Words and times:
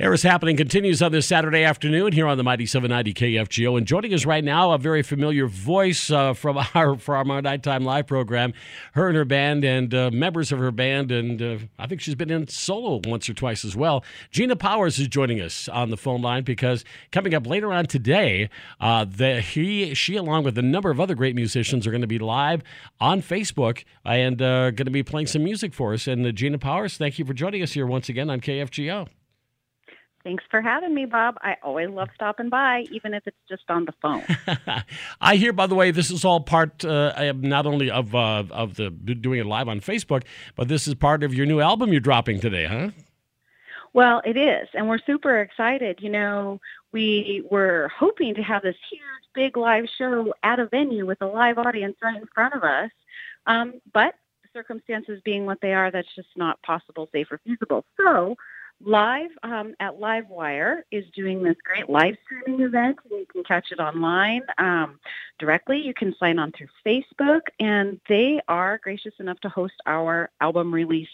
Harris 0.00 0.22
Happening 0.22 0.56
continues 0.56 1.02
on 1.02 1.12
this 1.12 1.26
Saturday 1.26 1.62
afternoon 1.62 2.12
here 2.12 2.26
on 2.26 2.38
the 2.38 2.42
Mighty 2.42 2.64
790 2.64 3.12
KFGO. 3.12 3.76
And 3.76 3.86
joining 3.86 4.14
us 4.14 4.24
right 4.24 4.42
now, 4.42 4.72
a 4.72 4.78
very 4.78 5.02
familiar 5.02 5.46
voice 5.46 6.10
uh, 6.10 6.32
from 6.32 6.58
our 6.74 6.96
from 6.96 7.30
our 7.30 7.42
nighttime 7.42 7.84
live 7.84 8.06
program. 8.06 8.54
Her 8.94 9.08
and 9.08 9.16
her 9.18 9.26
band 9.26 9.62
and 9.62 9.92
uh, 9.92 10.10
members 10.10 10.52
of 10.52 10.58
her 10.58 10.70
band, 10.70 11.12
and 11.12 11.42
uh, 11.42 11.58
I 11.78 11.86
think 11.86 12.00
she's 12.00 12.14
been 12.14 12.30
in 12.30 12.48
solo 12.48 13.02
once 13.04 13.28
or 13.28 13.34
twice 13.34 13.62
as 13.62 13.76
well. 13.76 14.02
Gina 14.30 14.56
Powers 14.56 14.98
is 14.98 15.06
joining 15.06 15.38
us 15.38 15.68
on 15.68 15.90
the 15.90 15.98
phone 15.98 16.22
line 16.22 16.44
because 16.44 16.82
coming 17.12 17.34
up 17.34 17.46
later 17.46 17.70
on 17.70 17.84
today, 17.84 18.48
uh, 18.80 19.04
the, 19.04 19.42
he 19.42 19.92
she 19.92 20.16
along 20.16 20.44
with 20.44 20.56
a 20.56 20.62
number 20.62 20.90
of 20.90 20.98
other 20.98 21.14
great 21.14 21.34
musicians 21.34 21.86
are 21.86 21.90
going 21.90 22.00
to 22.00 22.06
be 22.06 22.18
live 22.18 22.62
on 23.02 23.20
Facebook 23.20 23.84
and 24.06 24.40
uh, 24.40 24.70
going 24.70 24.86
to 24.86 24.90
be 24.90 25.02
playing 25.02 25.26
some 25.26 25.44
music 25.44 25.74
for 25.74 25.92
us. 25.92 26.06
And 26.06 26.26
uh, 26.26 26.32
Gina 26.32 26.56
Powers, 26.56 26.96
thank 26.96 27.18
you 27.18 27.26
for 27.26 27.34
joining 27.34 27.62
us 27.62 27.72
here 27.72 27.86
once 27.86 28.08
again 28.08 28.30
on 28.30 28.40
KFGO. 28.40 29.06
Thanks 30.22 30.44
for 30.50 30.60
having 30.60 30.94
me, 30.94 31.06
Bob. 31.06 31.38
I 31.40 31.56
always 31.62 31.88
love 31.88 32.08
stopping 32.14 32.50
by, 32.50 32.84
even 32.90 33.14
if 33.14 33.26
it's 33.26 33.38
just 33.48 33.64
on 33.70 33.86
the 33.86 33.94
phone. 34.02 34.22
I 35.20 35.36
hear, 35.36 35.52
by 35.54 35.66
the 35.66 35.74
way, 35.74 35.92
this 35.92 36.10
is 36.10 36.26
all 36.26 36.40
part 36.40 36.84
uh, 36.84 37.32
not 37.36 37.66
only 37.66 37.90
of 37.90 38.14
uh, 38.14 38.44
of 38.50 38.74
the 38.74 38.90
doing 38.90 39.40
it 39.40 39.46
live 39.46 39.68
on 39.68 39.80
Facebook, 39.80 40.24
but 40.56 40.68
this 40.68 40.86
is 40.86 40.94
part 40.94 41.22
of 41.22 41.32
your 41.32 41.46
new 41.46 41.60
album 41.60 41.90
you're 41.90 42.00
dropping 42.00 42.38
today, 42.38 42.66
huh? 42.66 42.90
Well, 43.94 44.20
it 44.24 44.36
is, 44.36 44.68
and 44.74 44.88
we're 44.88 45.00
super 45.04 45.40
excited. 45.40 46.00
You 46.02 46.10
know, 46.10 46.60
we 46.92 47.42
were 47.50 47.90
hoping 47.98 48.34
to 48.34 48.42
have 48.42 48.62
this 48.62 48.76
huge, 48.90 49.00
big 49.34 49.56
live 49.56 49.86
show 49.96 50.34
at 50.42 50.60
a 50.60 50.66
venue 50.66 51.06
with 51.06 51.22
a 51.22 51.26
live 51.26 51.56
audience 51.56 51.96
right 52.02 52.20
in 52.20 52.28
front 52.34 52.54
of 52.54 52.62
us, 52.62 52.90
um, 53.46 53.80
but 53.94 54.14
circumstances 54.52 55.20
being 55.24 55.46
what 55.46 55.60
they 55.62 55.72
are, 55.72 55.90
that's 55.90 56.14
just 56.14 56.28
not 56.36 56.60
possible, 56.62 57.08
safe, 57.12 57.28
or 57.30 57.40
feasible. 57.44 57.84
So 57.96 58.36
Live 58.82 59.30
um, 59.42 59.74
at 59.78 59.98
Livewire 59.98 60.82
is 60.90 61.04
doing 61.14 61.42
this 61.42 61.56
great 61.62 61.90
live 61.90 62.16
streaming 62.24 62.64
event. 62.64 62.98
You 63.10 63.26
can 63.30 63.44
catch 63.44 63.72
it 63.72 63.78
online 63.78 64.40
um, 64.56 64.98
directly. 65.38 65.78
You 65.78 65.92
can 65.92 66.14
sign 66.18 66.38
on 66.38 66.52
through 66.52 66.68
Facebook, 66.86 67.42
and 67.58 68.00
they 68.08 68.40
are 68.48 68.78
gracious 68.78 69.12
enough 69.20 69.38
to 69.40 69.50
host 69.50 69.74
our 69.84 70.30
album 70.40 70.72
release 70.72 71.08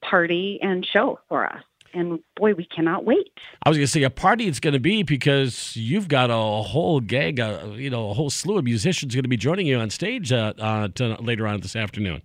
party 0.00 0.58
and 0.62 0.86
show 0.86 1.20
for 1.28 1.44
us. 1.44 1.62
And 1.92 2.20
boy, 2.36 2.54
we 2.54 2.64
cannot 2.64 3.04
wait. 3.04 3.30
I 3.62 3.68
was 3.68 3.76
going 3.76 3.86
to 3.86 3.92
say 3.92 4.04
a 4.04 4.10
party 4.10 4.46
it's 4.46 4.60
going 4.60 4.72
to 4.72 4.80
be 4.80 5.02
because 5.02 5.76
you've 5.76 6.08
got 6.08 6.30
a 6.30 6.34
whole 6.34 7.00
gang, 7.00 7.38
uh, 7.38 7.74
you 7.76 7.90
know, 7.90 8.08
a 8.08 8.14
whole 8.14 8.30
slew 8.30 8.56
of 8.56 8.64
musicians 8.64 9.14
going 9.14 9.24
to 9.24 9.28
be 9.28 9.36
joining 9.36 9.66
you 9.66 9.76
on 9.76 9.90
stage 9.90 10.32
uh, 10.32 10.54
uh, 10.58 10.88
to, 10.94 11.20
later 11.20 11.46
on 11.46 11.60
this 11.60 11.76
afternoon. 11.76 12.22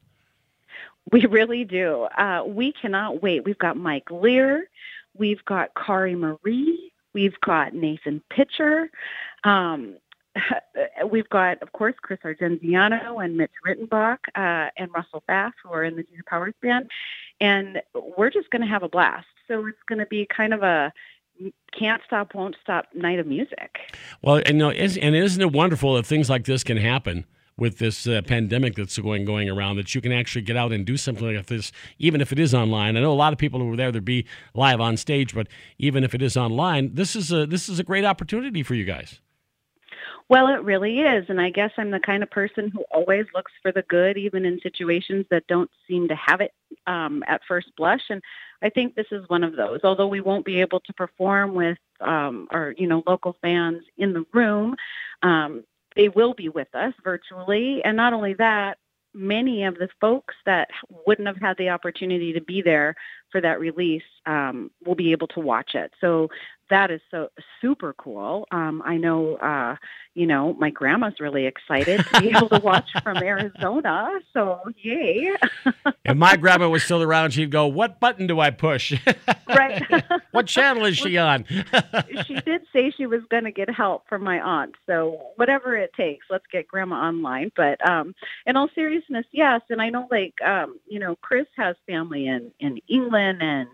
We 1.11 1.25
really 1.25 1.63
do. 1.63 2.03
Uh, 2.17 2.43
we 2.45 2.73
cannot 2.73 3.21
wait. 3.21 3.45
We've 3.45 3.57
got 3.57 3.77
Mike 3.77 4.11
Lear. 4.11 4.69
We've 5.17 5.43
got 5.45 5.71
Kari 5.75 6.15
Marie. 6.15 6.91
We've 7.13 7.39
got 7.45 7.73
Nathan 7.73 8.21
Pitcher. 8.29 8.89
Um, 9.43 9.97
we've 11.09 11.29
got, 11.29 11.61
of 11.61 11.71
course, 11.71 11.95
Chris 12.01 12.19
Argenziano 12.23 13.19
and 13.23 13.37
Mitch 13.37 13.51
Rittenbach 13.65 14.17
uh, 14.35 14.69
and 14.77 14.91
Russell 14.93 15.23
Bass, 15.27 15.53
who 15.63 15.71
are 15.71 15.83
in 15.83 15.95
the 15.95 16.03
Gina 16.03 16.23
Powers 16.27 16.53
band. 16.61 16.91
And 17.39 17.81
we're 18.17 18.29
just 18.29 18.49
going 18.49 18.61
to 18.61 18.67
have 18.67 18.83
a 18.83 18.89
blast. 18.89 19.27
So 19.47 19.65
it's 19.65 19.77
going 19.87 19.99
to 19.99 20.05
be 20.05 20.27
kind 20.35 20.53
of 20.53 20.63
a 20.63 20.91
can't 21.77 22.01
stop, 22.05 22.33
won't 22.33 22.55
stop 22.61 22.85
night 22.95 23.19
of 23.19 23.27
music. 23.27 23.77
Well, 24.21 24.37
and, 24.37 24.49
you 24.49 24.53
know, 24.55 24.71
and 24.71 25.15
isn't 25.15 25.41
it 25.41 25.51
wonderful 25.51 25.95
that 25.95 26.05
things 26.05 26.29
like 26.29 26.45
this 26.45 26.63
can 26.63 26.77
happen? 26.77 27.25
With 27.57 27.79
this 27.79 28.07
uh, 28.07 28.21
pandemic 28.25 28.75
that's 28.75 28.97
going 28.97 29.25
going 29.25 29.49
around 29.49 29.77
that 29.77 29.93
you 29.95 30.01
can 30.01 30.11
actually 30.11 30.43
get 30.43 30.55
out 30.55 30.71
and 30.71 30.85
do 30.85 30.97
something 30.97 31.35
like 31.35 31.45
this, 31.47 31.71
even 31.99 32.21
if 32.21 32.31
it 32.31 32.39
is 32.39 32.53
online. 32.53 32.95
I 32.95 33.01
know 33.01 33.11
a 33.11 33.13
lot 33.13 33.33
of 33.33 33.39
people 33.39 33.59
who 33.59 33.67
were 33.67 33.75
there 33.75 33.91
be 33.91 34.25
live 34.53 34.79
on 34.79 34.95
stage, 34.97 35.33
but 35.33 35.47
even 35.77 36.03
if 36.03 36.13
it 36.13 36.21
is 36.21 36.37
online, 36.37 36.93
this 36.93 37.15
is 37.15 37.31
a 37.31 37.45
this 37.45 37.67
is 37.67 37.79
a 37.79 37.83
great 37.83 38.05
opportunity 38.05 38.63
for 38.63 38.75
you 38.75 38.85
guys. 38.85 39.19
Well, 40.29 40.47
it 40.49 40.61
really 40.63 40.99
is. 40.99 41.25
And 41.29 41.39
I 41.39 41.49
guess 41.49 41.71
I'm 41.77 41.91
the 41.91 42.01
kind 42.01 42.21
of 42.21 42.29
person 42.29 42.69
who 42.69 42.83
always 42.91 43.25
looks 43.33 43.51
for 43.61 43.71
the 43.71 43.83
good, 43.83 44.17
even 44.17 44.45
in 44.45 44.59
situations 44.61 45.25
that 45.31 45.47
don't 45.47 45.69
seem 45.87 46.09
to 46.09 46.15
have 46.15 46.41
it 46.41 46.51
um, 46.85 47.23
at 47.27 47.41
first 47.47 47.67
blush. 47.77 48.01
And 48.09 48.21
I 48.61 48.69
think 48.69 48.95
this 48.95 49.05
is 49.11 49.23
one 49.29 49.43
of 49.43 49.55
those. 49.55 49.79
Although 49.83 50.07
we 50.07 50.19
won't 50.19 50.45
be 50.45 50.59
able 50.59 50.81
to 50.81 50.93
perform 50.93 51.53
with 51.53 51.77
um, 52.01 52.49
our, 52.51 52.73
you 52.77 52.87
know, 52.87 53.03
local 53.07 53.37
fans 53.41 53.83
in 53.97 54.13
the 54.13 54.25
room, 54.33 54.75
um, 55.23 55.63
they 55.97 56.09
will 56.09 56.33
be 56.33 56.47
with 56.47 56.73
us 56.73 56.93
virtually. 57.03 57.81
And 57.83 57.97
not 57.97 58.13
only 58.13 58.35
that, 58.35 58.77
many 59.13 59.63
of 59.63 59.75
the 59.75 59.89
folks 59.99 60.35
that 60.45 60.69
wouldn't 61.07 61.27
have 61.27 61.41
had 61.41 61.57
the 61.57 61.69
opportunity 61.69 62.33
to 62.33 62.41
be 62.41 62.61
there 62.61 62.95
for 63.31 63.41
that 63.41 63.59
release 63.59 64.03
um, 64.25 64.71
will 64.85 64.95
be 64.95 65.11
able 65.11 65.27
to 65.27 65.39
watch 65.39 65.75
it. 65.75 65.91
So 65.99 66.29
that 66.69 66.91
is 66.91 67.01
so 67.11 67.29
super 67.61 67.93
cool. 67.93 68.47
Um, 68.51 68.81
I 68.85 68.97
know, 68.97 69.35
uh, 69.35 69.75
you 70.13 70.25
know, 70.25 70.53
my 70.53 70.69
grandma's 70.69 71.19
really 71.19 71.45
excited 71.45 72.05
to 72.05 72.21
be 72.21 72.29
able 72.35 72.49
to 72.49 72.59
watch 72.59 72.89
from 73.03 73.17
Arizona. 73.17 74.19
So 74.33 74.59
yay! 74.77 75.31
if 76.05 76.17
my 76.17 76.35
grandma 76.35 76.69
was 76.69 76.83
still 76.83 77.03
around, 77.03 77.31
she'd 77.31 77.51
go, 77.51 77.67
"What 77.67 77.99
button 77.99 78.27
do 78.27 78.39
I 78.39 78.49
push? 78.49 78.93
right? 79.47 79.83
what 80.31 80.47
channel 80.47 80.85
is 80.85 80.97
she 80.97 81.17
on?" 81.17 81.45
she 82.25 82.35
did 82.41 82.63
say 82.73 82.91
she 82.91 83.05
was 83.05 83.21
going 83.29 83.43
to 83.43 83.51
get 83.51 83.69
help 83.69 84.07
from 84.09 84.23
my 84.23 84.39
aunt. 84.39 84.75
So 84.87 85.31
whatever 85.35 85.75
it 85.75 85.93
takes, 85.93 86.25
let's 86.29 86.45
get 86.51 86.67
grandma 86.67 87.07
online. 87.07 87.51
But 87.55 87.87
um, 87.87 88.15
in 88.45 88.57
all 88.57 88.69
seriousness, 88.73 89.25
yes. 89.31 89.61
And 89.69 89.81
I 89.81 89.89
know, 89.89 90.07
like, 90.09 90.33
um, 90.41 90.79
you 90.87 90.99
know, 90.99 91.15
Chris 91.17 91.47
has 91.57 91.75
family 91.85 92.27
in 92.27 92.51
in 92.59 92.79
England, 92.87 93.16
and 93.17 93.69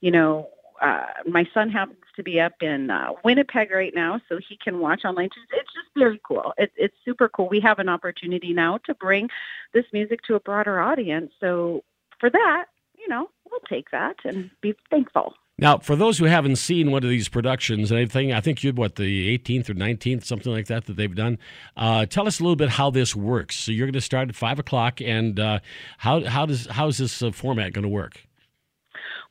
you 0.00 0.10
know, 0.10 0.48
uh, 0.80 1.06
my 1.26 1.48
son 1.54 1.70
happens 1.70 1.98
to 2.16 2.22
be 2.22 2.40
up 2.40 2.54
in 2.60 2.90
uh, 2.90 3.12
Winnipeg 3.24 3.70
right 3.70 3.94
now, 3.94 4.20
so 4.28 4.38
he 4.48 4.58
can 4.62 4.78
watch 4.80 5.04
online. 5.04 5.26
It's 5.26 5.72
just 5.74 5.88
very 5.96 6.20
cool. 6.26 6.52
It, 6.58 6.72
it's 6.76 6.94
super 7.04 7.28
cool. 7.28 7.48
We 7.48 7.60
have 7.60 7.78
an 7.78 7.88
opportunity 7.88 8.52
now 8.52 8.78
to 8.86 8.94
bring 8.94 9.28
this 9.72 9.84
music 9.92 10.20
to 10.22 10.34
a 10.34 10.40
broader 10.40 10.80
audience. 10.80 11.32
So 11.40 11.82
for 12.20 12.30
that, 12.30 12.66
you 12.98 13.08
know, 13.08 13.28
we'll 13.50 13.60
take 13.68 13.90
that 13.90 14.16
and 14.24 14.50
be 14.60 14.74
thankful. 14.90 15.34
Now, 15.58 15.78
for 15.78 15.96
those 15.96 16.18
who 16.18 16.26
haven't 16.26 16.56
seen 16.56 16.90
one 16.90 17.02
of 17.02 17.08
these 17.08 17.30
productions, 17.30 17.90
anything, 17.90 18.30
I 18.30 18.42
think 18.42 18.62
you're 18.62 18.74
what 18.74 18.96
the 18.96 19.38
18th 19.38 19.70
or 19.70 19.74
19th, 19.74 20.24
something 20.24 20.52
like 20.52 20.66
that, 20.66 20.84
that 20.84 20.96
they've 20.96 21.14
done. 21.14 21.38
Uh, 21.78 22.04
tell 22.04 22.26
us 22.26 22.40
a 22.40 22.42
little 22.42 22.56
bit 22.56 22.68
how 22.68 22.90
this 22.90 23.16
works. 23.16 23.56
So 23.56 23.72
you're 23.72 23.86
going 23.86 23.94
to 23.94 24.02
start 24.02 24.28
at 24.28 24.36
five 24.36 24.58
o'clock, 24.58 25.00
and 25.00 25.40
uh, 25.40 25.60
how 25.96 26.24
how 26.24 26.44
does 26.44 26.66
how 26.66 26.88
is 26.88 26.98
this 26.98 27.22
uh, 27.22 27.30
format 27.30 27.72
going 27.72 27.84
to 27.84 27.88
work? 27.88 28.25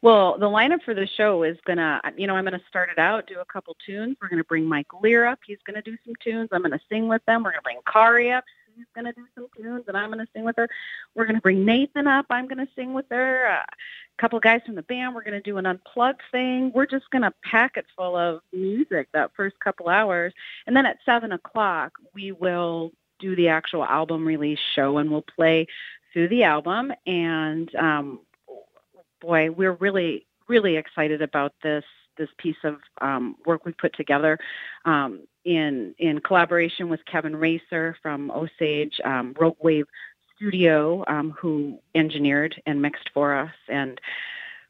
Well, 0.05 0.37
the 0.37 0.45
lineup 0.45 0.83
for 0.83 0.93
the 0.93 1.07
show 1.07 1.41
is 1.41 1.57
gonna, 1.65 1.99
you 2.15 2.27
know, 2.27 2.35
I'm 2.35 2.43
gonna 2.43 2.61
start 2.69 2.91
it 2.91 2.99
out, 2.99 3.25
do 3.25 3.39
a 3.39 3.45
couple 3.45 3.75
tunes. 3.83 4.15
We're 4.21 4.29
gonna 4.29 4.43
bring 4.43 4.63
Mike 4.63 4.85
Lear 5.01 5.25
up. 5.25 5.39
He's 5.43 5.57
gonna 5.65 5.81
do 5.81 5.97
some 6.05 6.13
tunes. 6.23 6.49
I'm 6.51 6.61
gonna 6.61 6.79
sing 6.91 7.07
with 7.07 7.25
them. 7.25 7.41
We're 7.41 7.49
gonna 7.49 7.63
bring 7.63 7.79
Kari 7.91 8.31
up. 8.31 8.43
She's 8.75 8.85
gonna 8.93 9.13
do 9.13 9.25
some 9.33 9.47
tunes, 9.57 9.85
and 9.87 9.97
I'm 9.97 10.11
gonna 10.11 10.27
sing 10.31 10.43
with 10.43 10.57
her. 10.57 10.69
We're 11.15 11.25
gonna 11.25 11.41
bring 11.41 11.65
Nathan 11.65 12.05
up. 12.05 12.27
I'm 12.29 12.47
gonna 12.47 12.67
sing 12.75 12.93
with 12.93 13.07
her. 13.09 13.47
Uh, 13.47 13.63
a 13.63 14.21
couple 14.21 14.39
guys 14.39 14.61
from 14.63 14.75
the 14.75 14.83
band. 14.83 15.15
We're 15.15 15.23
gonna 15.23 15.41
do 15.41 15.57
an 15.57 15.65
unplugged 15.65 16.21
thing. 16.31 16.71
We're 16.75 16.85
just 16.85 17.09
gonna 17.09 17.33
pack 17.43 17.75
it 17.75 17.87
full 17.97 18.15
of 18.15 18.41
music 18.53 19.07
that 19.13 19.31
first 19.35 19.59
couple 19.59 19.89
hours, 19.89 20.33
and 20.67 20.77
then 20.77 20.85
at 20.85 20.99
seven 21.03 21.31
o'clock 21.31 21.93
we 22.13 22.31
will 22.31 22.91
do 23.17 23.35
the 23.35 23.47
actual 23.47 23.83
album 23.83 24.23
release 24.23 24.59
show, 24.75 24.99
and 24.99 25.09
we'll 25.09 25.25
play 25.35 25.65
through 26.13 26.27
the 26.27 26.43
album 26.43 26.93
and 27.07 27.73
um, 27.73 28.19
boy, 29.25 29.49
we're 29.51 29.73
really, 29.73 30.25
really 30.47 30.77
excited 30.77 31.21
about 31.21 31.53
this 31.63 31.83
this 32.17 32.29
piece 32.37 32.55
of 32.63 32.77
um, 33.01 33.35
work 33.45 33.65
we 33.65 33.73
put 33.73 33.93
together 33.95 34.39
um, 34.85 35.21
in 35.43 35.93
in 35.99 36.19
collaboration 36.19 36.87
with 36.87 37.01
Kevin 37.11 37.35
Racer 37.35 37.97
from 38.01 38.31
Osage 38.31 38.93
um, 39.03 39.35
Rogue 39.37 39.57
Wave 39.61 39.85
Studio, 40.35 41.03
um, 41.07 41.31
who 41.31 41.79
engineered 41.93 42.61
and 42.65 42.81
mixed 42.81 43.09
for 43.13 43.35
us. 43.35 43.51
And 43.67 43.99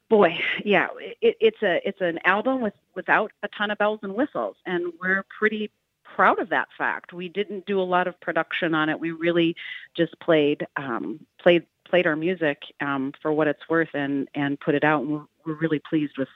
boy, 0.08 0.38
yeah, 0.64 0.88
it, 0.98 1.36
it's 1.40 1.62
a 1.62 1.80
it's 1.86 2.00
an 2.00 2.18
album 2.24 2.60
with 2.60 2.74
without 2.94 3.30
a 3.42 3.48
ton 3.56 3.70
of 3.70 3.78
bells 3.78 4.00
and 4.02 4.14
whistles, 4.14 4.56
and 4.66 4.92
we're 5.00 5.24
pretty 5.38 5.70
proud 6.16 6.38
of 6.40 6.48
that 6.48 6.68
fact. 6.78 7.12
We 7.12 7.28
didn't 7.28 7.66
do 7.66 7.80
a 7.80 7.82
lot 7.82 8.08
of 8.08 8.18
production 8.20 8.74
on 8.74 8.88
it. 8.88 8.98
We 8.98 9.10
really 9.10 9.54
just 9.96 10.18
played 10.20 10.66
um, 10.76 11.20
played 11.40 11.64
played 11.88 12.06
our 12.06 12.16
music 12.16 12.62
um, 12.80 13.12
for 13.20 13.32
what 13.32 13.48
it's 13.48 13.68
worth 13.68 13.90
and 13.94 14.28
and 14.34 14.58
put 14.60 14.74
it 14.74 14.84
out. 14.84 15.02
And 15.02 15.12
we're, 15.12 15.26
we're 15.46 15.58
really 15.58 15.80
pleased 15.80 16.18
with 16.18 16.28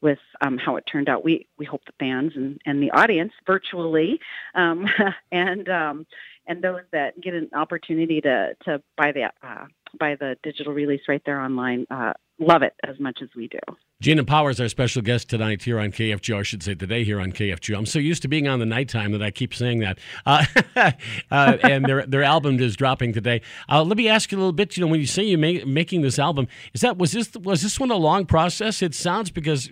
with 0.00 0.18
um, 0.40 0.58
how 0.58 0.76
it 0.76 0.84
turned 0.86 1.08
out. 1.08 1.24
We 1.24 1.46
we 1.58 1.64
hope 1.64 1.84
the 1.84 1.92
fans 1.98 2.32
and, 2.34 2.60
and 2.66 2.82
the 2.82 2.90
audience 2.92 3.32
virtually 3.46 4.20
um, 4.54 4.88
and 5.32 5.68
um, 5.68 6.06
and 6.50 6.62
those 6.62 6.82
that 6.92 7.18
get 7.20 7.32
an 7.32 7.48
opportunity 7.54 8.20
to 8.20 8.54
to 8.64 8.82
buy 8.96 9.12
the 9.12 9.30
uh, 9.46 9.66
buy 9.98 10.16
the 10.16 10.36
digital 10.42 10.72
release 10.72 11.02
right 11.08 11.22
there 11.24 11.40
online 11.40 11.86
uh, 11.90 12.12
love 12.40 12.62
it 12.62 12.74
as 12.86 12.98
much 12.98 13.18
as 13.22 13.28
we 13.36 13.48
do. 13.48 13.58
Gina 14.00 14.24
Powers, 14.24 14.58
our 14.58 14.68
special 14.68 15.02
guest 15.02 15.28
tonight 15.28 15.62
here 15.62 15.78
on 15.78 15.92
KFGO, 15.92 16.38
I 16.38 16.42
should 16.42 16.62
say 16.62 16.74
today 16.74 17.04
here 17.04 17.20
on 17.20 17.32
KFGO. 17.32 17.76
I'm 17.76 17.84
so 17.84 17.98
used 17.98 18.22
to 18.22 18.28
being 18.28 18.48
on 18.48 18.58
the 18.58 18.64
nighttime 18.64 19.12
that 19.12 19.22
I 19.22 19.30
keep 19.30 19.52
saying 19.52 19.80
that. 19.80 19.98
Uh, 20.24 20.46
uh, 21.30 21.58
and 21.62 21.84
their 21.84 22.06
their 22.06 22.22
album 22.22 22.58
is 22.60 22.76
dropping 22.76 23.12
today. 23.12 23.42
Uh, 23.68 23.84
let 23.84 23.98
me 23.98 24.08
ask 24.08 24.32
you 24.32 24.38
a 24.38 24.40
little 24.40 24.54
bit. 24.54 24.74
You 24.74 24.80
know, 24.80 24.86
when 24.86 25.00
you 25.00 25.06
say 25.06 25.22
you're 25.22 25.66
making 25.66 26.00
this 26.00 26.18
album, 26.18 26.48
is 26.72 26.80
that 26.80 26.96
was 26.96 27.12
this 27.12 27.30
was 27.34 27.60
this 27.60 27.78
one 27.78 27.90
a 27.90 27.96
long 27.96 28.24
process? 28.24 28.80
It 28.80 28.94
sounds 28.94 29.30
because 29.30 29.68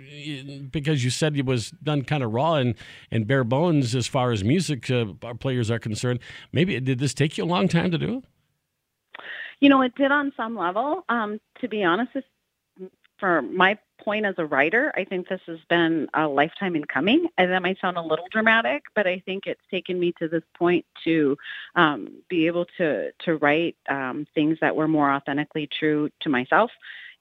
because 0.70 1.02
you 1.02 1.10
said 1.10 1.34
it 1.34 1.46
was 1.46 1.70
done 1.82 2.02
kind 2.02 2.22
of 2.22 2.34
raw 2.34 2.54
and 2.54 2.74
and 3.10 3.26
bare 3.26 3.44
bones 3.44 3.94
as 3.94 4.06
far 4.06 4.30
as 4.30 4.44
music 4.44 4.90
uh, 4.90 5.06
players 5.40 5.70
are 5.70 5.78
concerned. 5.78 6.20
Maybe 6.52 6.67
did 6.68 6.98
this 6.98 7.14
take 7.14 7.38
you 7.38 7.44
a 7.44 7.46
long 7.46 7.68
time 7.68 7.90
to 7.90 7.98
do? 7.98 8.22
You 9.60 9.68
know, 9.68 9.82
it 9.82 9.94
did 9.96 10.12
on 10.12 10.32
some 10.36 10.56
level. 10.56 11.04
Um, 11.08 11.40
to 11.60 11.68
be 11.68 11.82
honest, 11.82 12.12
for 13.18 13.42
my 13.42 13.78
point 14.00 14.24
as 14.24 14.36
a 14.38 14.46
writer, 14.46 14.92
I 14.96 15.04
think 15.04 15.28
this 15.28 15.40
has 15.46 15.58
been 15.68 16.08
a 16.14 16.28
lifetime 16.28 16.76
in 16.76 16.84
coming. 16.84 17.26
And 17.36 17.50
that 17.50 17.62
might 17.62 17.80
sound 17.80 17.96
a 17.96 18.02
little 18.02 18.26
dramatic, 18.30 18.84
but 18.94 19.06
I 19.06 19.20
think 19.26 19.46
it's 19.46 19.60
taken 19.70 19.98
me 19.98 20.12
to 20.20 20.28
this 20.28 20.44
point 20.56 20.86
to 21.04 21.36
um, 21.74 22.22
be 22.28 22.46
able 22.46 22.66
to 22.78 23.10
to 23.24 23.36
write 23.36 23.76
um, 23.88 24.26
things 24.34 24.58
that 24.60 24.76
were 24.76 24.88
more 24.88 25.10
authentically 25.12 25.68
true 25.78 26.10
to 26.20 26.28
myself, 26.28 26.70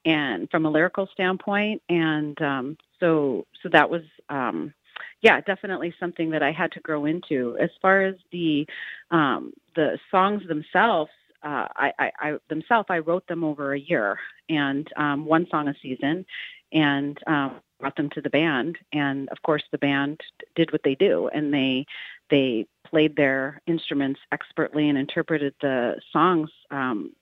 and 0.06 0.50
from 0.50 0.66
a 0.66 0.70
lyrical 0.70 1.08
standpoint. 1.12 1.82
And 1.90 2.40
um, 2.42 2.78
so 3.00 3.46
so 3.62 3.70
that 3.70 3.90
was. 3.90 4.04
Um, 4.30 4.74
yeah, 5.22 5.42
definitely 5.42 5.94
something 6.00 6.30
that 6.32 6.44
I 6.44 6.52
had 6.52 6.72
to 6.74 6.80
grow 6.80 7.06
into. 7.06 7.58
As 7.60 7.70
far 7.82 8.02
as 8.02 8.16
the 8.32 8.68
um, 9.12 9.54
the 9.76 9.98
songs 10.12 10.44
themselves, 10.48 11.12
uh, 11.44 11.68
I, 11.76 11.94
I, 12.00 12.12
I 12.20 12.38
themselves, 12.50 12.88
I 12.90 13.00
wrote 13.00 13.28
them 13.28 13.44
over 13.44 13.74
a 13.74 13.80
year 13.80 14.18
and 14.50 14.88
um, 14.98 15.26
one 15.26 15.48
song 15.50 15.68
a 15.68 15.76
season, 15.82 16.26
and 16.72 17.18
um, 17.28 17.60
brought 17.80 17.96
them 17.96 18.10
to 18.12 18.22
the 18.22 18.30
band. 18.30 18.78
And 18.94 19.30
of 19.30 19.42
course, 19.44 19.64
the 19.72 19.78
band 19.78 20.22
did 20.56 20.72
what 20.72 20.82
they 20.84 20.96
do, 20.96 21.30
and 21.34 21.54
they 21.54 21.86
they 22.30 22.68
played 22.86 23.16
their 23.16 23.62
instruments 23.68 24.20
expertly 24.32 24.90
and 24.90 24.98
interpreted 24.98 25.54
the 25.62 25.96
songs 26.12 26.50
um, 26.72 27.14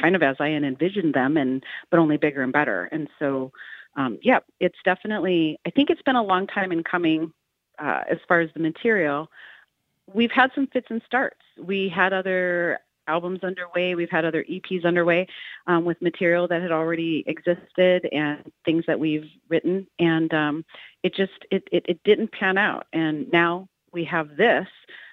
kind 0.00 0.14
of 0.14 0.22
as 0.22 0.36
I 0.40 0.48
had 0.50 0.62
envisioned 0.62 1.14
them, 1.14 1.36
and 1.36 1.62
but 1.90 1.98
only 1.98 2.16
bigger 2.16 2.42
and 2.42 2.52
better. 2.52 2.84
And 2.92 3.08
so, 3.18 3.52
um, 3.96 4.18
yeah, 4.22 4.40
it's 4.60 4.78
definitely. 4.84 5.58
I 5.66 5.70
think 5.70 5.90
it's 5.90 6.02
been 6.02 6.16
a 6.16 6.22
long 6.22 6.46
time 6.46 6.72
in 6.72 6.84
coming 6.84 7.32
uh, 7.78 8.02
as 8.10 8.18
far 8.26 8.40
as 8.40 8.50
the 8.54 8.60
material. 8.60 9.30
We've 10.12 10.30
had 10.30 10.50
some 10.54 10.66
fits 10.68 10.86
and 10.90 11.02
starts. 11.04 11.40
We 11.58 11.88
had 11.88 12.12
other 12.12 12.78
albums 13.08 13.40
underway. 13.42 13.94
We've 13.94 14.10
had 14.10 14.24
other 14.24 14.44
EPs 14.44 14.84
underway 14.84 15.26
um, 15.66 15.84
with 15.84 16.00
material 16.00 16.46
that 16.48 16.62
had 16.62 16.70
already 16.70 17.24
existed 17.26 18.08
and 18.12 18.52
things 18.64 18.84
that 18.86 19.00
we've 19.00 19.26
written, 19.48 19.86
and 19.98 20.32
um, 20.32 20.64
it 21.02 21.14
just 21.14 21.32
it, 21.50 21.64
it 21.72 21.86
it 21.88 22.00
didn't 22.04 22.32
pan 22.32 22.58
out. 22.58 22.86
And 22.92 23.30
now 23.32 23.68
we 23.92 24.04
have 24.04 24.36
this, 24.36 24.68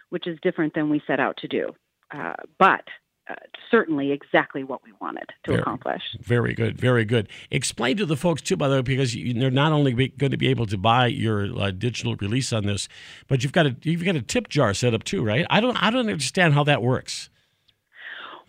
which 0.10 0.27
is 0.27 0.38
different 0.42 0.74
than 0.74 0.89
we 0.89 1.01
set 1.07 1.19
out 1.19 1.38
to 1.38 1.48
do, 1.48 1.75
uh, 2.12 2.36
but. 2.60 2.83
Uh, 3.27 3.33
certainly 3.72 4.12
exactly 4.12 4.63
what 4.63 4.83
we 4.83 4.92
wanted 5.01 5.27
to 5.44 5.51
very, 5.51 5.60
accomplish. 5.60 6.04
Very 6.22 6.54
good, 6.54 6.80
very 6.80 7.04
good. 7.04 7.27
Explain 7.50 7.98
to 7.98 8.06
the 8.06 8.16
folks 8.16 8.39
too, 8.39 8.56
by 8.56 8.68
the 8.68 8.75
way, 8.75 8.81
because 8.83 9.16
you, 9.16 9.33
they're 9.33 9.50
not 9.50 9.72
only 9.72 9.95
be, 9.95 10.10
going 10.10 10.30
to 10.30 10.38
be 10.38 10.48
able 10.48 10.68
to 10.68 10.77
buy 10.77 11.07
your 11.07 11.45
uh, 11.60 11.72
digital 11.72 12.16
release 12.18 12.54
on 12.54 12.68
this, 12.68 12.88
but 13.27 13.42
you've 13.42 13.51
got 13.51 13.66
a 13.66 13.75
you've 13.81 14.06
got 14.06 14.16
a 14.16 14.22
tip 14.22 14.48
jar 14.48 14.75
set 14.75 14.94
up 14.94 15.04
too, 15.04 15.24
right? 15.24 15.45
I 15.50 15.60
don't 15.60 15.75
I 15.81 15.89
don't 15.89 16.07
understand 16.07 16.54
how 16.54 16.63
that 16.66 16.83
works. 16.83 17.31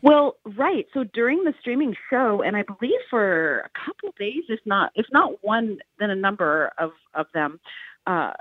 Well, 0.02 0.36
right. 0.44 0.86
So 0.92 1.04
during 1.04 1.44
the 1.44 1.54
streaming 1.60 1.96
show, 2.10 2.42
and 2.42 2.54
I 2.54 2.62
believe 2.62 3.00
for 3.08 3.60
a 3.60 3.70
couple 3.84 4.12
days, 4.18 4.44
if 4.50 4.60
not 4.66 4.92
if 4.94 5.06
not 5.10 5.42
one, 5.42 5.78
then 5.98 6.10
a 6.10 6.14
number 6.14 6.70
of 6.76 6.90
of 7.14 7.26
them, 7.32 7.60
uh, 8.06 8.32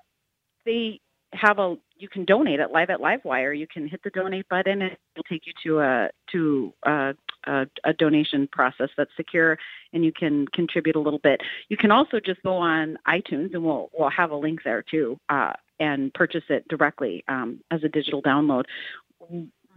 they 0.65 0.99
have 1.35 1.59
a 1.59 1.75
you 1.97 2.09
can 2.09 2.25
donate 2.25 2.59
it 2.59 2.71
live 2.71 2.89
at 2.89 2.99
livewire. 2.99 3.57
You 3.57 3.67
can 3.67 3.87
hit 3.87 4.01
the 4.03 4.09
donate 4.09 4.49
button 4.49 4.81
and 4.81 4.97
it'll 5.15 5.23
take 5.29 5.43
you 5.45 5.53
to 5.63 5.79
a 5.79 6.09
to 6.31 6.73
a, 6.83 7.13
a, 7.45 7.65
a, 7.83 7.93
donation 7.93 8.47
process 8.51 8.89
that's 8.97 9.11
secure 9.15 9.57
and 9.93 10.03
you 10.03 10.11
can 10.11 10.45
contribute 10.49 10.95
a 10.95 10.99
little 10.99 11.19
bit. 11.19 11.41
You 11.69 11.77
can 11.77 11.91
also 11.91 12.19
just 12.19 12.41
go 12.43 12.55
on 12.55 12.97
itunes 13.07 13.53
and 13.53 13.63
we'll 13.63 13.89
we'll 13.97 14.09
have 14.09 14.31
a 14.31 14.35
link 14.35 14.61
there 14.63 14.83
too 14.83 15.17
uh, 15.29 15.53
and 15.79 16.13
purchase 16.13 16.43
it 16.49 16.67
directly 16.67 17.23
um, 17.27 17.61
as 17.71 17.83
a 17.83 17.89
digital 17.89 18.21
download. 18.21 18.65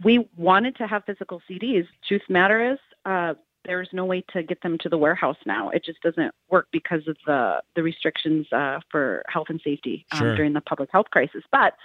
We 0.03 0.29
wanted 0.37 0.75
to 0.77 0.87
have 0.87 1.03
physical 1.05 1.41
CDs. 1.49 1.87
Truth 2.07 2.21
matter 2.29 2.73
is, 2.73 2.79
uh, 3.05 3.33
there's 3.69 3.89
no 3.93 4.03
way 4.03 4.23
to 4.33 4.41
get 4.41 4.63
them 4.63 4.79
to 4.79 4.89
the 4.89 4.97
warehouse 4.97 5.37
now. 5.45 5.69
It 5.69 5.85
just 5.85 6.01
doesn't 6.01 6.33
work 6.49 6.67
because 6.71 7.07
of 7.07 7.17
the 7.27 7.61
the 7.75 7.83
restrictions 7.83 8.51
uh, 8.51 8.79
for 8.89 9.23
health 9.29 9.47
and 9.49 9.61
safety 9.63 10.07
um, 10.11 10.19
sure. 10.19 10.35
during 10.35 10.53
the 10.53 10.61
public 10.61 10.89
health 10.91 11.11
crisis. 11.11 11.43
But 11.51 11.75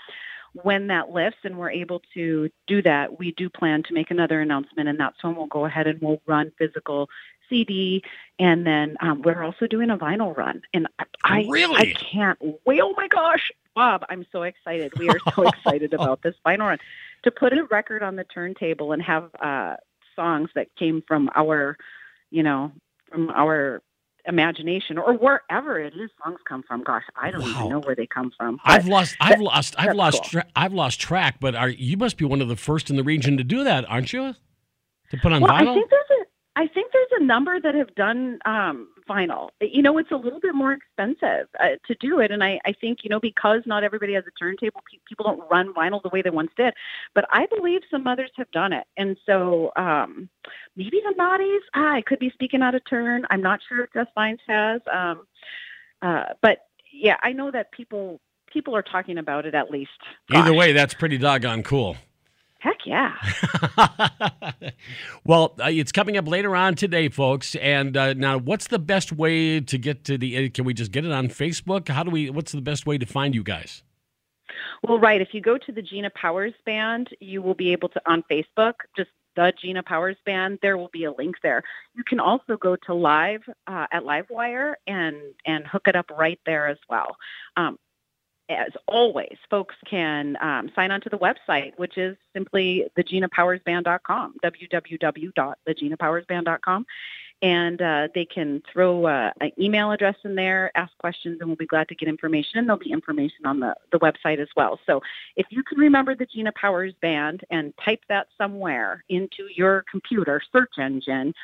when 0.63 0.87
that 0.87 1.11
lifts 1.11 1.41
and 1.45 1.59
we're 1.59 1.71
able 1.71 2.01
to 2.15 2.49
do 2.67 2.81
that, 2.83 3.19
we 3.19 3.33
do 3.33 3.51
plan 3.51 3.83
to 3.83 3.93
make 3.93 4.11
another 4.11 4.41
announcement, 4.41 4.89
and 4.89 4.99
that's 4.99 5.23
when 5.23 5.37
we'll 5.37 5.47
go 5.47 5.67
ahead 5.67 5.87
and 5.87 6.01
we'll 6.01 6.23
run 6.27 6.53
physical 6.57 7.11
CD, 7.51 8.03
and 8.39 8.67
then 8.67 8.97
um, 9.01 9.21
we're 9.21 9.43
also 9.43 9.67
doing 9.67 9.91
a 9.91 9.99
vinyl 9.99 10.35
run. 10.35 10.63
And 10.73 10.89
I, 11.23 11.45
really? 11.51 11.77
I 11.77 11.93
can't 11.93 12.39
wait! 12.65 12.81
Oh 12.81 12.95
my 12.97 13.09
gosh, 13.09 13.53
Bob, 13.75 14.07
I'm 14.09 14.25
so 14.33 14.43
excited. 14.45 14.93
We 14.99 15.11
are 15.11 15.19
so 15.35 15.43
excited 15.49 15.93
about 15.93 16.23
this 16.23 16.35
vinyl 16.47 16.69
run 16.69 16.79
to 17.25 17.31
put 17.31 17.53
a 17.53 17.65
record 17.65 18.03
on 18.03 18.17
the 18.17 18.25
turntable 18.25 18.93
and 18.93 19.03
have 19.03 19.31
uh, 19.41 19.77
songs 20.17 20.51
that 20.55 20.69
came 20.79 21.03
from 21.07 21.31
our, 21.35 21.77
you 22.31 22.43
know, 22.43 22.73
from 23.11 23.31
our 23.31 23.83
imagination 24.27 24.97
or 24.97 25.13
wherever 25.15 25.79
it 25.79 25.93
is 25.95 26.11
songs 26.25 26.39
come 26.49 26.63
from 26.67 26.83
gosh 26.83 27.03
i 27.15 27.31
don't 27.31 27.43
wow. 27.43 27.51
even 27.51 27.69
know 27.69 27.81
where 27.81 27.95
they 27.95 28.07
come 28.07 28.33
from 28.39 28.59
i've 28.65 28.89
lost 28.89 29.15
i've 29.21 29.39
lost 29.39 29.75
i've 29.77 29.95
lost 29.95 30.23
cool. 30.23 30.31
tra- 30.31 30.47
i've 30.57 30.73
lost 30.73 30.99
track 30.99 31.37
but 31.41 31.55
are 31.55 31.69
you 31.69 31.95
must 31.99 32.17
be 32.17 32.25
one 32.25 32.41
of 32.41 32.49
the 32.49 32.57
first 32.57 32.89
in 32.89 32.97
the 32.97 33.03
region 33.03 33.37
to 33.37 33.45
do 33.45 33.65
that 33.65 33.85
aren't 33.87 34.15
you 34.15 34.35
to 35.11 35.19
put 35.19 35.31
on 35.31 35.43
well, 35.43 35.51
vinyl 35.51 35.73
i 35.73 35.75
think 35.75 35.91
there's 35.91 36.21
a 36.23 36.25
I 36.57 36.69
think 36.69 36.93
there's 36.93 37.21
a 37.21 37.25
number 37.25 37.61
that 37.61 37.75
have 37.75 37.95
done 37.95 38.39
um, 38.45 38.89
vinyl. 39.09 39.51
You 39.61 39.83
know, 39.83 39.99
it's 39.99 40.11
a 40.11 40.17
little 40.17 40.41
bit 40.41 40.55
more 40.55 40.73
expensive 40.73 41.49
uh, 41.61 41.77
to 41.87 41.95
do 42.01 42.21
it, 42.21 42.31
and 42.31 42.43
I, 42.43 42.61
I 42.65 42.73
think 42.73 42.99
you 43.03 43.11
know 43.11 43.21
because 43.21 43.63
not 43.67 43.85
everybody 43.85 44.15
has 44.15 44.25
a 44.27 44.39
turntable, 44.39 44.83
pe- 44.91 44.99
people 45.09 45.25
don't 45.25 45.51
run 45.51 45.73
vinyl 45.75 46.03
the 46.03 46.09
way 46.11 46.23
they 46.23 46.31
once 46.31 46.51
did. 46.57 46.75
But 47.15 47.27
I 47.31 47.47
believe 47.47 47.83
some 47.91 48.07
others 48.07 48.31
have 48.37 48.51
done 48.51 48.73
it, 48.73 48.87
and 48.97 49.17
so 49.27 49.73
um, 49.77 50.29
maybe 50.77 51.01
the 51.05 51.15
Naughties. 51.19 51.61
Ah, 51.75 51.95
I 51.95 52.03
could 52.03 52.19
be 52.19 52.31
speaking 52.31 52.63
out 52.63 52.75
of 52.75 52.83
turn. 52.89 53.25
I'm 53.31 53.43
not 53.43 53.61
sure 53.69 53.85
if 53.85 53.93
Just 53.93 54.11
Vines 54.15 54.41
has, 54.49 54.81
um, 54.93 55.27
uh, 56.03 56.25
but 56.43 56.59
yeah, 56.93 57.17
I 57.23 57.33
know 57.33 57.51
that 57.51 57.73
people 57.73 58.21
people 58.53 58.77
are 58.77 58.83
talking 58.83 59.19
about 59.19 59.47
it 59.47 59.55
at 59.55 59.71
least. 59.71 59.91
Gosh. 60.31 60.43
Either 60.43 60.55
way, 60.55 60.73
that's 60.73 60.95
pretty 60.95 61.19
doggone 61.19 61.63
cool. 61.63 61.97
Heck 62.65 62.87
yeah. 62.87 63.13
well, 65.27 65.55
uh, 65.61 65.69
it's 65.69 65.93
coming 65.93 66.17
up 66.17 66.27
later 66.27 66.57
on 66.57 66.77
today, 66.77 67.11
folks. 67.11 67.55
And 67.57 67.95
uh, 67.95 68.15
now, 68.15 68.39
what's 68.39 68.69
the 68.69 68.79
best 68.79 69.13
way 69.13 69.61
to 69.61 69.77
get 69.77 70.05
to 70.05 70.17
the? 70.17 70.47
Uh, 70.47 70.49
can 70.49 70.65
we 70.65 70.73
just 70.73 70.91
get 70.91 71.05
it 71.05 71.13
on 71.13 71.29
Facebook? 71.29 71.91
How 71.91 72.03
do 72.03 72.11
we? 72.11 72.31
What's 72.31 72.53
the 72.53 72.63
best 72.63 72.87
way 72.87 72.97
to 72.97 73.05
find 73.05 73.35
you 73.35 73.43
guys? 73.43 73.83
Well, 74.83 74.99
right. 74.99 75.21
If 75.21 75.29
you 75.35 75.43
go 75.43 75.59
to 75.59 75.73
the 75.73 75.83
Gina 75.83 76.09
Powers 76.15 76.55
Band, 76.65 77.11
you 77.21 77.43
will 77.43 77.53
be 77.53 77.71
able 77.73 77.91
to 77.91 78.01
on 78.07 78.25
Facebook. 78.31 78.73
Just 78.97 79.11
the 79.37 79.53
Gina 79.61 79.83
Powers 79.83 80.17
Band. 80.25 80.59
There 80.63 80.79
will 80.79 80.91
be 80.91 81.05
a 81.05 81.13
link 81.13 81.37
there. 81.43 81.63
You 81.95 82.03
can 82.03 82.19
also 82.19 82.57
go 82.57 82.77
to 82.87 82.95
live 82.95 83.43
uh, 83.67 83.89
at 83.93 84.05
LiveWire 84.05 84.73
and 84.87 85.17
and 85.45 85.67
hook 85.67 85.83
it 85.87 85.97
up 85.97 86.11
right 86.11 86.41
there 86.47 86.67
as 86.67 86.79
well. 86.89 87.19
Um, 87.59 87.79
as 88.49 88.71
always, 88.87 89.37
folks 89.51 89.75
can 89.89 90.37
um, 90.41 90.71
sign 90.75 90.91
on 90.91 91.01
to 91.03 91.09
the 91.09 91.19
website, 91.19 91.73
which 91.77 91.97
is 91.97 92.17
simply 92.33 92.85
theginapowersband.com, 92.99 94.35
www.theginapowersband.com. 94.45 96.87
And 97.43 97.83
uh, 97.83 98.09
they 98.15 98.25
can 98.25 98.63
throw 98.73 99.07
uh, 99.07 99.31
an 99.41 99.51
email 99.59 99.93
address 99.93 100.17
in 100.25 100.35
there, 100.35 100.71
ask 100.77 100.97
questions, 100.99 101.39
and 101.41 101.49
we'll 101.49 101.57
be 101.57 101.67
glad 101.67 101.89
to 101.89 101.95
get 101.95 102.09
information. 102.09 102.59
And 102.59 102.69
there'll 102.69 102.79
be 102.79 102.93
information 102.93 103.45
on 103.45 103.61
the, 103.61 103.75
the 103.93 103.99
website 103.99 104.39
as 104.39 104.49
well. 104.57 104.81
So 104.87 105.03
if 105.37 105.47
you 105.51 105.63
can 105.63 105.79
remember 105.79 106.15
the 106.15 106.27
Gina 106.27 106.53
Powers 106.53 106.95
Band 107.03 107.43
and 107.51 107.75
type 107.85 108.01
that 108.09 108.29
somewhere 108.39 109.05
into 109.09 109.49
your 109.55 109.85
computer 109.91 110.41
search 110.53 110.73
engine, 110.79 111.35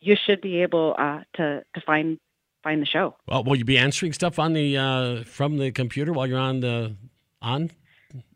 you 0.00 0.16
should 0.26 0.40
be 0.40 0.62
able 0.62 0.96
uh, 0.98 1.20
to, 1.34 1.62
to 1.74 1.80
find 1.82 2.18
find 2.62 2.80
the 2.80 2.86
show. 2.86 3.16
Well, 3.26 3.44
will 3.44 3.56
you 3.56 3.64
be 3.64 3.78
answering 3.78 4.12
stuff 4.12 4.38
on 4.38 4.52
the 4.52 4.76
uh, 4.76 5.24
from 5.24 5.58
the 5.58 5.70
computer 5.70 6.12
while 6.12 6.26
you're 6.26 6.38
on 6.38 6.60
the 6.60 6.94
on? 7.42 7.70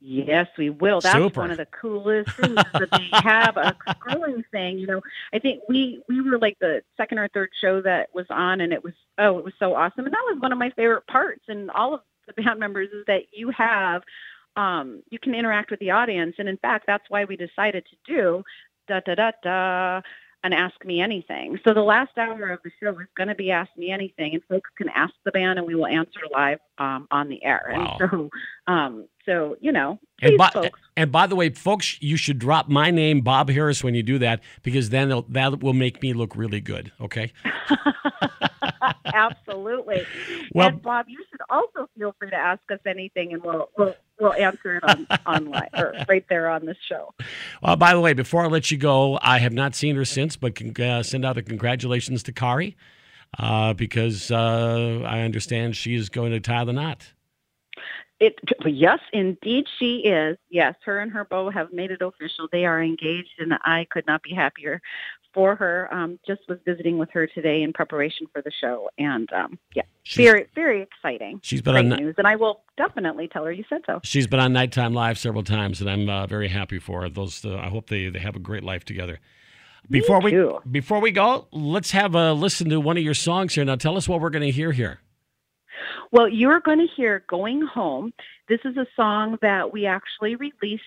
Yes, 0.00 0.46
we 0.56 0.70
will. 0.70 1.00
That's 1.00 1.16
Super. 1.16 1.40
one 1.40 1.50
of 1.50 1.56
the 1.56 1.66
coolest 1.66 2.30
things 2.36 2.54
that 2.54 2.88
they 2.92 3.08
have 3.12 3.56
a 3.56 3.74
scrolling 3.88 4.44
thing. 4.52 4.78
You 4.78 4.86
know, 4.86 5.00
I 5.32 5.38
think 5.38 5.62
we 5.68 6.02
we 6.08 6.20
were 6.20 6.38
like 6.38 6.58
the 6.60 6.82
second 6.96 7.18
or 7.18 7.28
third 7.28 7.50
show 7.60 7.82
that 7.82 8.14
was 8.14 8.26
on, 8.30 8.60
and 8.60 8.72
it 8.72 8.84
was 8.84 8.94
oh, 9.18 9.38
it 9.38 9.44
was 9.44 9.54
so 9.58 9.74
awesome, 9.74 10.04
and 10.04 10.12
that 10.12 10.24
was 10.26 10.40
one 10.40 10.52
of 10.52 10.58
my 10.58 10.70
favorite 10.70 11.06
parts. 11.06 11.42
And 11.48 11.70
all 11.70 11.94
of 11.94 12.00
the 12.26 12.32
band 12.34 12.60
members 12.60 12.88
is 12.90 13.04
that 13.06 13.22
you 13.32 13.50
have 13.50 14.02
um, 14.56 15.02
you 15.10 15.18
can 15.18 15.34
interact 15.34 15.70
with 15.70 15.80
the 15.80 15.90
audience. 15.90 16.36
And 16.38 16.48
in 16.48 16.56
fact, 16.58 16.84
that's 16.86 17.08
why 17.08 17.24
we 17.24 17.36
decided 17.36 17.84
to 17.86 18.12
do 18.12 18.44
da 18.86 19.00
da 19.00 19.14
da 19.14 19.30
da 19.42 20.00
and 20.44 20.52
Ask 20.52 20.84
Me 20.84 21.00
Anything. 21.00 21.58
So 21.66 21.72
the 21.72 21.80
last 21.80 22.16
hour 22.18 22.50
of 22.50 22.60
the 22.62 22.70
show 22.80 22.90
is 23.00 23.06
going 23.16 23.28
to 23.28 23.34
be 23.34 23.50
Ask 23.50 23.70
Me 23.78 23.90
Anything, 23.90 24.34
and 24.34 24.42
folks 24.44 24.70
can 24.76 24.90
ask 24.90 25.14
the 25.24 25.32
band, 25.32 25.58
and 25.58 25.66
we 25.66 25.74
will 25.74 25.86
answer 25.86 26.20
live 26.32 26.58
um, 26.78 27.08
on 27.10 27.28
the 27.30 27.42
air. 27.42 27.70
Wow. 27.72 27.96
And 27.98 28.10
so, 28.10 28.72
um, 28.72 29.08
so 29.24 29.56
you 29.60 29.72
know, 29.72 29.98
And 30.20 30.36
by, 30.36 30.50
folks. 30.50 30.78
and 30.98 31.10
by 31.10 31.26
the 31.26 31.34
way, 31.34 31.48
folks, 31.48 32.00
you 32.02 32.18
should 32.18 32.38
drop 32.38 32.68
my 32.68 32.90
name, 32.90 33.22
Bob 33.22 33.48
Harris, 33.48 33.82
when 33.82 33.94
you 33.94 34.02
do 34.02 34.18
that, 34.18 34.42
because 34.62 34.90
then 34.90 35.24
that 35.30 35.60
will 35.60 35.72
make 35.72 36.02
me 36.02 36.12
look 36.12 36.36
really 36.36 36.60
good. 36.60 36.92
Okay. 37.00 37.32
Absolutely. 39.06 40.04
Well- 40.52 40.68
and 40.68 40.82
Bob, 40.82 41.06
you 41.08 41.24
should 41.30 41.40
also 41.48 41.88
feel 41.96 42.14
free 42.18 42.30
to 42.30 42.36
ask 42.36 42.60
us 42.70 42.80
anything, 42.86 43.32
and 43.32 43.42
we'll 43.42 43.70
we'll, 43.78 43.94
we'll 44.24 44.32
answer 44.32 44.76
it 44.76 44.84
on 44.84 45.06
online 45.26 45.68
or 45.76 45.94
right 46.08 46.24
there 46.28 46.48
on 46.48 46.66
this 46.66 46.76
show. 46.88 47.14
Uh, 47.62 47.76
by 47.76 47.92
the 47.92 48.00
way, 48.00 48.14
before 48.14 48.42
I 48.42 48.48
let 48.48 48.70
you 48.70 48.78
go, 48.78 49.18
I 49.22 49.38
have 49.38 49.52
not 49.52 49.74
seen 49.74 49.94
her 49.94 50.04
since, 50.04 50.36
but 50.36 50.60
uh, 50.80 51.02
send 51.02 51.24
out 51.24 51.36
the 51.36 51.42
congratulations 51.42 52.22
to 52.24 52.32
Kari 52.32 52.76
uh, 53.38 53.74
because 53.74 54.30
uh, 54.30 55.02
I 55.06 55.20
understand 55.20 55.76
she 55.76 55.94
is 55.94 56.08
going 56.08 56.32
to 56.32 56.40
tie 56.40 56.64
the 56.64 56.72
knot. 56.72 57.12
It 58.20 58.38
yes, 58.64 59.00
indeed, 59.12 59.66
she 59.78 59.96
is. 60.04 60.38
Yes, 60.48 60.76
her 60.84 61.00
and 61.00 61.10
her 61.12 61.24
beau 61.24 61.50
have 61.50 61.72
made 61.72 61.90
it 61.90 62.00
official. 62.00 62.48
They 62.50 62.64
are 62.64 62.82
engaged, 62.82 63.32
and 63.38 63.54
I 63.64 63.86
could 63.90 64.06
not 64.06 64.22
be 64.22 64.34
happier 64.34 64.80
for 65.32 65.56
her. 65.56 65.92
Um, 65.92 66.20
just 66.24 66.42
was 66.48 66.58
visiting 66.64 66.96
with 66.96 67.10
her 67.10 67.26
today 67.26 67.62
in 67.62 67.72
preparation 67.72 68.28
for 68.32 68.40
the 68.40 68.52
show, 68.52 68.88
and 68.98 69.30
um, 69.32 69.58
yeah, 69.74 69.82
She's, 70.04 70.24
very 70.24 70.46
very 70.54 70.80
exciting. 70.80 71.40
she's 71.42 71.60
been 71.60 71.74
Great 71.74 71.92
on 71.92 71.98
news, 71.98 72.14
and 72.16 72.26
I 72.26 72.36
will 72.36 72.62
definitely 72.76 73.26
tell 73.26 73.44
her 73.44 73.52
you 73.52 73.64
said 73.68 73.80
so. 73.84 74.00
she's 74.04 74.28
been 74.28 74.40
on 74.40 74.52
Nighttime 74.52 74.94
Live 74.94 75.18
several 75.18 75.42
times, 75.42 75.80
and 75.80 75.90
I'm 75.90 76.08
uh, 76.08 76.26
very 76.28 76.48
happy 76.48 76.78
for 76.78 77.02
her. 77.02 77.08
Those 77.08 77.44
uh, 77.44 77.56
I 77.56 77.68
hope 77.68 77.88
they, 77.88 78.10
they 78.10 78.20
have 78.20 78.36
a 78.36 78.40
great 78.40 78.62
life 78.62 78.84
together. 78.84 79.18
Before 79.90 80.20
we 80.20 80.40
before 80.70 81.00
we 81.00 81.10
go, 81.10 81.46
let's 81.52 81.90
have 81.90 82.14
a 82.14 82.32
listen 82.32 82.70
to 82.70 82.80
one 82.80 82.96
of 82.96 83.02
your 83.02 83.12
songs 83.14 83.54
here. 83.54 83.64
Now, 83.64 83.76
tell 83.76 83.96
us 83.96 84.08
what 84.08 84.20
we're 84.20 84.30
going 84.30 84.44
to 84.44 84.50
hear 84.50 84.72
here. 84.72 85.00
Well, 86.14 86.28
you're 86.28 86.60
going 86.60 86.78
to 86.78 86.86
hear 86.94 87.24
Going 87.28 87.60
Home. 87.62 88.12
This 88.48 88.60
is 88.64 88.76
a 88.76 88.86
song 88.94 89.36
that 89.42 89.72
we 89.72 89.84
actually 89.84 90.36
released 90.36 90.84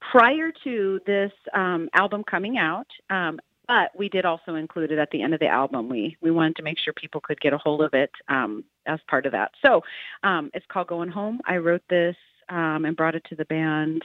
prior 0.00 0.50
to 0.64 0.98
this 1.04 1.30
um, 1.52 1.90
album 1.92 2.24
coming 2.24 2.56
out. 2.56 2.86
Um, 3.10 3.38
but 3.68 3.90
we 3.94 4.08
did 4.08 4.24
also 4.24 4.54
include 4.54 4.90
it 4.90 4.98
at 4.98 5.10
the 5.10 5.20
end 5.20 5.34
of 5.34 5.40
the 5.40 5.46
album. 5.46 5.90
We 5.90 6.16
we 6.22 6.30
wanted 6.30 6.56
to 6.56 6.62
make 6.62 6.78
sure 6.78 6.94
people 6.94 7.20
could 7.20 7.38
get 7.38 7.52
a 7.52 7.58
hold 7.58 7.82
of 7.82 7.92
it 7.92 8.12
um, 8.28 8.64
as 8.86 8.98
part 9.10 9.26
of 9.26 9.32
that. 9.32 9.50
So 9.62 9.82
um, 10.22 10.50
it's 10.54 10.64
called 10.72 10.86
Going 10.86 11.10
Home. 11.10 11.42
I 11.44 11.58
wrote 11.58 11.84
this 11.90 12.16
um, 12.48 12.86
and 12.86 12.96
brought 12.96 13.14
it 13.14 13.24
to 13.28 13.36
the 13.36 13.44
band. 13.44 14.00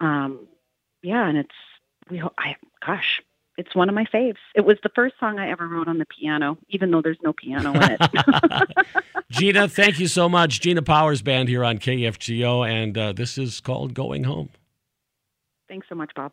Um, 0.00 0.46
yeah, 1.02 1.28
and 1.28 1.38
it's 1.38 1.50
we. 2.08 2.22
I 2.38 2.54
gosh, 2.86 3.20
it's 3.56 3.74
one 3.74 3.88
of 3.88 3.94
my 3.94 4.04
faves. 4.04 4.36
It 4.54 4.64
was 4.64 4.76
the 4.82 4.90
first 4.94 5.14
song 5.20 5.38
I 5.38 5.50
ever 5.50 5.68
wrote 5.68 5.88
on 5.88 5.98
the 5.98 6.06
piano, 6.06 6.58
even 6.68 6.90
though 6.90 7.02
there's 7.02 7.18
no 7.22 7.32
piano 7.32 7.72
in 7.72 7.96
it. 7.98 8.76
Gina, 9.30 9.68
thank 9.68 9.98
you 9.98 10.08
so 10.08 10.28
much. 10.28 10.60
Gina 10.60 10.82
Powers 10.82 11.22
Band 11.22 11.48
here 11.48 11.64
on 11.64 11.78
KFGO, 11.78 12.68
and 12.68 12.96
uh, 12.98 13.12
this 13.12 13.38
is 13.38 13.60
called 13.60 13.94
Going 13.94 14.24
Home. 14.24 14.50
Thanks 15.68 15.88
so 15.88 15.94
much, 15.94 16.12
Bob. 16.14 16.32